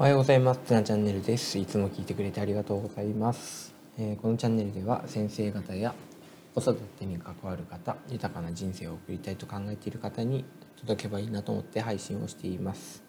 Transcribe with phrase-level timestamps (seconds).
[0.00, 0.60] おはようございます。
[0.64, 1.58] ツナチャンネルです。
[1.58, 3.74] いつも聞いてくれてありがとうございます。
[3.98, 5.92] えー、このチャンネルでは先生方や
[6.54, 10.44] 子育てに関わる方、豊かな人生を送りたいと考えている方に
[10.80, 13.02] 届けばいいなと思って配信をしています。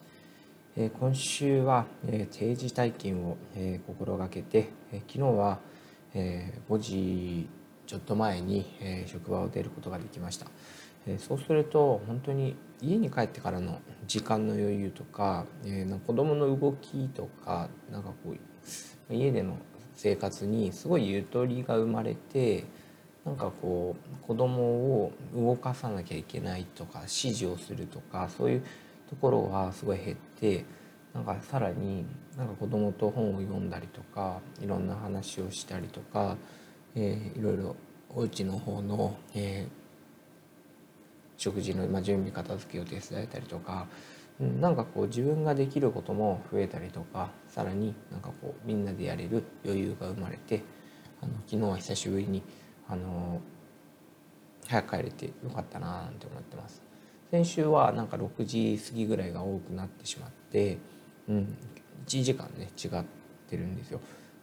[0.76, 5.60] えー、今週は、えー、定時退勤を、え心がけて、え昨日は、
[6.16, 7.48] え5時
[7.86, 10.48] ちょっと前に、え職場を出ることができました。
[11.12, 18.36] えそうすると本当に家に帰ってからの時間の余裕とか、えー、子供の動きとかなんかこ
[19.10, 19.58] う家での
[19.96, 22.64] 生活にすごいゆとりが生まれて
[23.26, 28.64] なんかこう子供を動かさなきゃいけないとか指示をするとかそういう
[29.10, 30.64] ところはすごい減って
[31.14, 32.06] なんかさらに
[32.38, 36.38] なんか子供と本を読んだりとかいろんな話をしたりとか、
[36.96, 37.76] えー、いろいろ
[38.10, 39.80] お家の方の、えー
[41.40, 43.88] 食事の、ま準備片付けを手伝えたりとか、
[44.40, 50.62] うん、なんかこう自分ができることも増えたりとかさらになんかこうみんなでやれる余裕が生まれて
[51.22, 52.44] あの昨日は久しぶりに
[52.90, 53.42] あの
[54.68, 56.84] 早く帰れてよかったななんて思ってます。
[57.32, 60.78] 先週はなんか6時過ぎぐらいが多くなってしまって、
[61.28, 61.58] うん、
[62.08, 63.04] 1時間ね違っ
[63.50, 64.02] てるんですよ。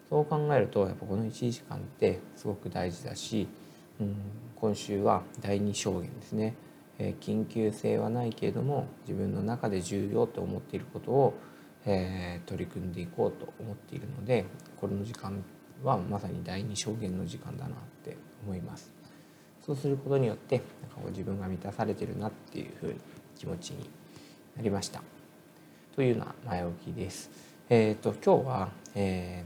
[0.09, 3.49] そう考えるとやっぱこの1時間ってすごく大事だし、
[4.01, 4.17] うん、
[4.55, 6.55] 今週は第2証言ですね。
[6.99, 11.35] え緊急性はないけれども自分の中で重要と思っていることを、
[11.85, 14.45] え取り組んでいこうと思っているので
[14.77, 15.45] これの時間
[15.85, 18.93] はまさに第二証言の時間だなって思います。
[19.65, 22.95] そうすることによってなんかこう自分が満たされてるなっていうふうに
[23.37, 23.91] 気持ちに
[24.57, 25.03] なりました。
[25.95, 27.31] というような前置きです。
[27.69, 29.45] えーと、今日は、え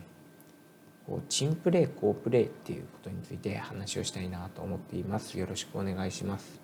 [1.07, 5.39] ー、こうチンプレープレーっていうことについて話をしたいなと思っています。
[5.39, 6.61] よろしくお願いします。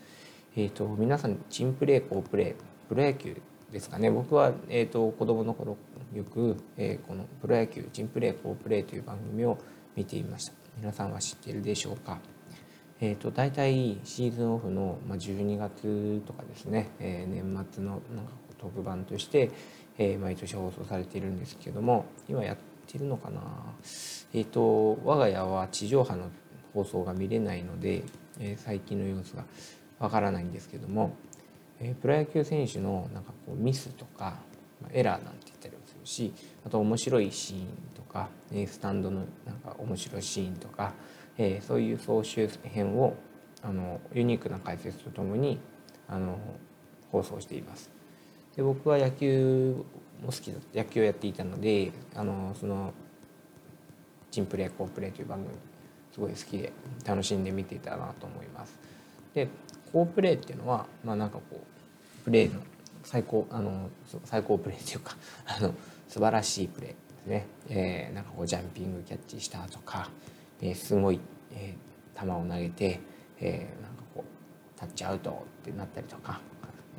[0.58, 2.54] えーと、皆さんチンプレー好プレー
[2.88, 3.36] プロ野球
[3.70, 4.10] ですかね。
[4.10, 5.76] 僕は、えーと、子供の頃
[6.14, 9.58] よく、えー、このプロ野球チンプレー好プレーという番組を
[9.94, 10.54] 見ていました。
[10.78, 12.20] 皆さんは知っているでしょうか？
[13.02, 19.50] えーと、大体シーズンオフの、まあ、12月とかですね、えー、年末のなんか特番として、
[19.98, 22.56] えー、毎年放送されているんですけども今やっ
[22.90, 23.42] てるのかな？
[24.32, 26.30] えっ、ー、と我が家は地上波の
[26.72, 28.04] 放送が見れないので、
[28.40, 29.44] えー、最近の様子が
[29.98, 31.14] わからないんですけども、
[31.80, 34.38] えー、プロ野球選手のなんかこうミスとか
[34.82, 36.32] まエラーなんて言ったりもするし
[36.64, 40.92] あと面白いシーンとかえスタンドのなんか面白いシーンとか、
[41.38, 43.14] えー、そういう総集編を
[43.62, 45.58] あのユニークな解説とともに
[46.08, 46.38] あの
[47.10, 47.90] 放送しています。
[48.54, 49.84] で僕は野球
[50.22, 52.92] も好きだ野球をやっていたのであのその
[54.30, 55.54] 「チンプレー好プレー」という番組
[56.12, 56.72] すごい好きで
[57.04, 58.78] 楽しんで見ていたなと思います。
[59.34, 59.48] で
[59.96, 62.60] 好プレーっていうのはまあなんかこうプレーの
[63.02, 63.88] 最高あの
[64.24, 65.74] 最高プレーっていうか あの
[66.06, 70.10] 素晴らしいプレーですね、えー、なんかこうジャンピングキャッチしたとか、
[70.60, 71.20] えー、すごい、
[71.52, 73.00] えー、球を投げて、
[73.40, 76.40] えー、なんかこうタッチアウトってなったりとか、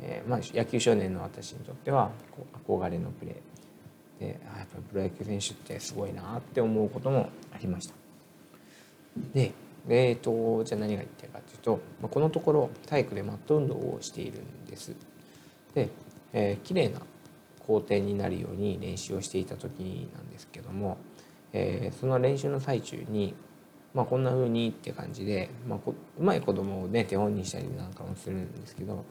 [0.01, 7.93] えーまあ、野球少年の私にとってはこう憧れのプレーでやっぱりプロ野球選手ってすごいなって思うこともありました。
[9.33, 9.51] で
[9.89, 14.93] えーと、じゃあ何が言ってるかというと、まあ、このところ体育でマット運動をしているんです。
[15.73, 15.89] で、
[16.33, 17.01] えー、綺麗な
[17.65, 20.97] 工程になるように練習をしていた時なんですけども、
[21.53, 23.35] えー、その練習の最中に、
[23.93, 29.03] まあ、こんな風にって感じで、まあ、うまい子供をね手本にしたりなんかもするんですけど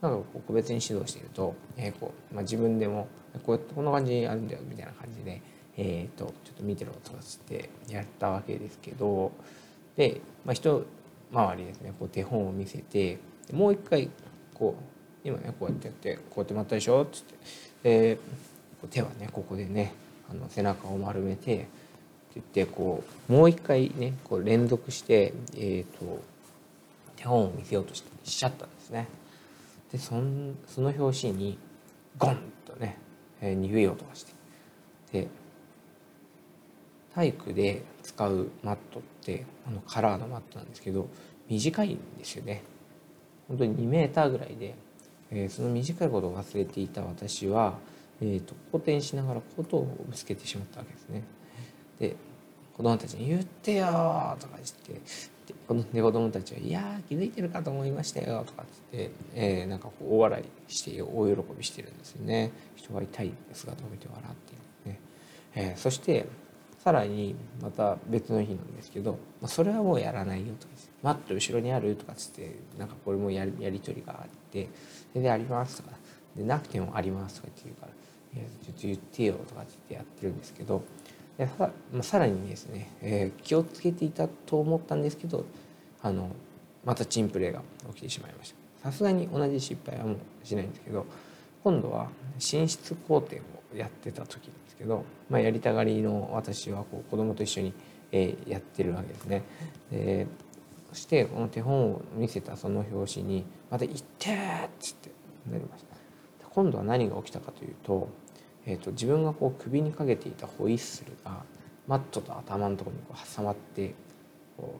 [0.00, 3.08] なんかこう個別に指導していると、えーこうまあ、自分でも
[3.44, 5.42] こうやってこんな感じにあるんだよみたいな感じで、
[5.76, 9.32] えーと、とちょっと見てろとかつってやったわけですけど
[9.96, 10.84] で、まあ、一
[11.34, 13.18] 回りですねこう手本を見せて
[13.52, 14.10] もう一回
[14.54, 17.22] こう今ねこうやってやってこうやって待ったでしょっつっ
[17.82, 18.18] てで
[18.90, 19.92] 手はねここでね
[20.30, 21.68] あの背中を丸めてって
[22.34, 26.22] 言ってこうもう一回ねこう連続して、えーと、
[27.16, 29.08] 手本を見せようとししちゃったんですね。
[29.90, 31.58] でそんその拍子に
[32.16, 32.96] ゴンとね、
[33.40, 34.32] えー、逃げようとかして
[35.12, 35.28] で
[37.14, 41.08] 体育で使うマットってあのカラーのマットなんですけど
[41.48, 42.62] 短いんですよね。
[43.48, 44.76] 本当に2メーターぐらいで、
[45.30, 47.78] えー、その短いことを忘れていた私は、
[48.20, 51.24] えーと、後転しながらことをぶつけてしまったわけですね。
[51.98, 52.16] で
[52.76, 53.86] 子供たちに「言ってよ」
[54.40, 62.52] とか言ってこので子供たちは「いや気づいてるかと思いましたよ」とか言って、えー、なんかこう大笑いして大喜びしてるんですよね。
[62.76, 65.00] 人が痛い姿を見て笑っているね、
[65.54, 66.26] えー、そして
[66.82, 70.72] さらにまた別の日なんですけど、まあ、それはもうやらないよとか
[71.02, 74.68] マット後ろにあるとかつってなんかこれもやりやり取りがあって
[75.14, 75.96] 「であります」とか
[76.34, 77.92] 「でなくてもあります」とかって言うから
[78.40, 80.82] 「いやちょっと言ってよ」とかって言ってやってるんですけど
[81.36, 85.44] でさ,、まあ、さらにですね、えー、気をつけていたと思ったんですけど
[86.02, 86.30] あの
[86.84, 88.90] またチンプレーが起きてしまいました。
[88.90, 91.04] さすがに同じ失敗はもうしないんですけど
[91.62, 93.36] 今度は寝室工程
[93.72, 97.72] をやってた時ですけど、まあ、やりたがりの私はこう子供と一緒に、
[98.12, 99.42] え、やってるわけですね。
[99.90, 100.26] で
[100.90, 104.36] そしてこの手本を見せたその表紙に「また行って!」っ
[104.80, 105.10] つって
[105.48, 108.08] なりました今度は何が起きたかというと,、
[108.66, 111.44] えーと、自分がこう首にかけていたホイッスルが
[111.86, 113.94] マットと頭のところにこう挟まって
[114.56, 114.74] こ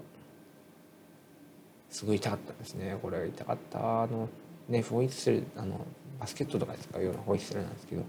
[1.91, 4.29] うすごい痛かったんですねこれ痛かったあの
[4.69, 5.87] ねホイッスルあの
[6.21, 8.05] バスケットとかで使うようなホイッスルなんですけど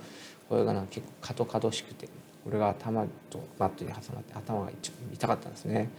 [0.49, 2.07] これがなんか結構カトカトしくて
[2.43, 4.71] これが頭とマットに挟まって頭が
[5.13, 5.89] 痛かったんですね。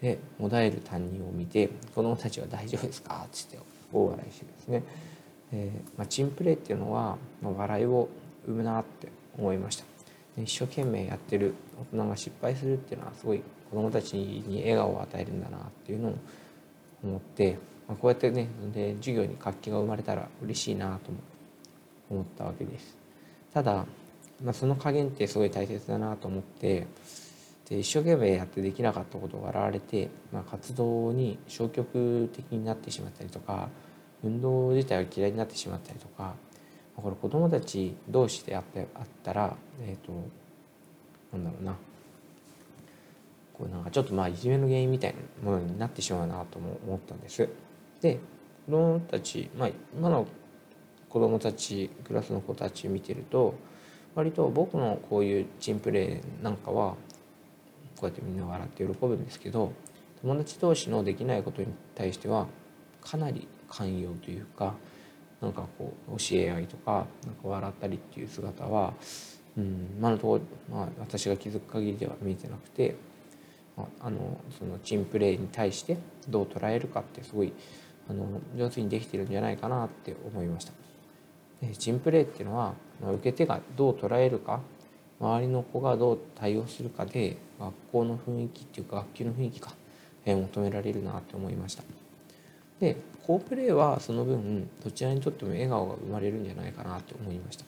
[0.00, 3.58] でもだえる担任を見て子どもたちは「大丈夫ですか?」っつって
[3.92, 4.82] 大笑いしてですね、
[5.52, 8.08] えーまあ、チンプレーっていうのは、まあ、笑いを
[8.44, 9.08] 生むなって
[9.38, 9.84] 思いました。
[10.42, 11.54] 一生懸命やってる
[11.92, 16.14] 大人が失敗するっていうのはすごい子どもたちに笑顔を与えるんだなっていうのを
[17.02, 17.58] 思って、
[17.88, 21.35] まあ、こうやってねで授業に活気が生まれたら嬉しいなと思って
[22.10, 22.96] 思ったわけです
[23.52, 23.86] ただ、
[24.44, 26.86] まあ、その加減ってすごい大切だなと思って
[27.68, 33.68] で一生懸命やってできなかったことを笑われて、まあ、活動に消極的になってしまったりとか
[34.22, 36.34] 運動自体が嫌いになってしまったりとか
[36.94, 38.62] これ子どもたち同士であっ
[39.22, 40.12] たらえっ、ー、と
[41.32, 41.76] なんだろうな
[43.52, 47.48] こうなんかちょっとまあいじめの原因みたいなものになってしまうなとも思ったんです。
[48.00, 48.20] で
[48.66, 50.26] 子どもたち、まあ、今の
[51.16, 53.54] 子どもたちクラスの子たち見てると
[54.14, 56.90] 割と僕のこういうチンプレーなんかは
[57.96, 59.72] こうやってみんな笑って喜ぶんですけど
[60.20, 62.46] 友達同士のできないことに対しては
[63.00, 64.74] かなり寛容というか
[65.40, 68.92] なんかこう教え合いとかなんか笑ったりっていう姿は、
[69.56, 70.42] うん、今のところ、
[70.76, 72.94] まあ、私が気づく限りでは見えてなくて、
[73.74, 75.96] まあ、あのそのチンプレーに対して
[76.28, 77.54] どう捉えるかってすごい
[78.10, 80.85] あの上手にできてるんじゃないかなって思いました。
[81.60, 84.60] でチンプレーっていうのは受け手がどう捉えるか
[85.20, 89.72] 周りの子がどう対応するかで学校の雰囲気っていうか学級の雰囲気か、
[90.26, 91.82] え、求められるなって思いました。
[92.80, 97.64] で好プレーはその分どちらにとっても笑顔が生まれるんじゃないかなって思いました、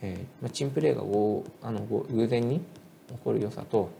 [0.00, 1.02] えーまあ、チンプレーが
[1.68, 2.64] あの偶然に起
[3.22, 3.90] こる良さと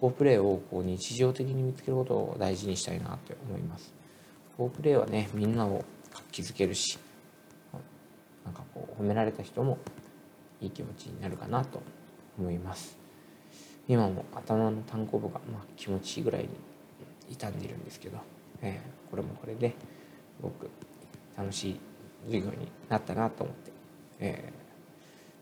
[0.00, 3.92] 好プレーをこう日常的に見つけることを大事にしたいなって思います。
[4.56, 6.98] 好プレーはねみんなを活気づけるし
[8.44, 9.78] なんかこう褒められた人も
[10.60, 11.82] いい気持ちになるかなと
[12.38, 12.96] 思います。
[13.86, 16.48] 今も頭の単行部がまあ気持ちいいぐらいに
[17.28, 18.18] 傷んでるんですけど、
[18.62, 19.74] えー、これもこれです
[20.42, 20.70] ごく
[21.36, 21.80] 楽しい
[22.26, 23.72] 授業になったなと思って、
[24.20, 24.52] え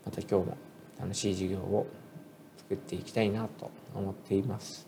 [0.05, 0.57] ー、また今日も
[0.99, 1.87] 楽しい授業を
[2.57, 4.87] 作っていきたいなと思っています、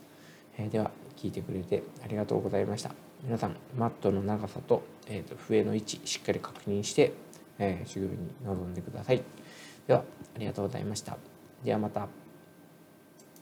[0.58, 2.92] えー、では聞いてくれてありがとうございました。
[3.24, 7.14] 皆さんマットの長さと,、えーと、笛の位置しっかり確認して、
[7.60, 9.22] えー、修行に臨んでください
[9.88, 10.04] では
[10.36, 11.18] ありがとうございました
[11.64, 12.25] ではまた。